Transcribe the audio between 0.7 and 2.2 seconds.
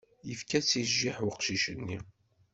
i jjiḥ weqcic-nni.